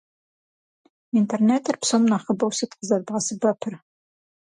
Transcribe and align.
Интернетыр 1.19 1.75
псом 1.81 2.03
нэхъыбэу 2.11 2.51
сыт 2.57 2.71
къызэрыбгъэсэбэпыр? 2.77 3.73